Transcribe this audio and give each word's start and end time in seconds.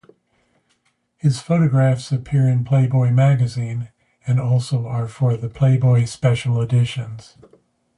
His 1.17 1.39
photographs 1.41 2.11
appear 2.11 2.49
in 2.49 2.63
Playboy 2.63 3.11
magazine 3.11 3.89
and 4.25 4.39
also 4.39 4.87
are 4.87 5.07
for 5.07 5.37
the 5.37 5.47
"Playboy 5.47 6.05
Special 6.05 6.59
Editions". 6.59 7.37